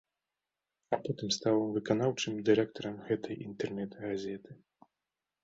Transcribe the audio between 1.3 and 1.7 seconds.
стаў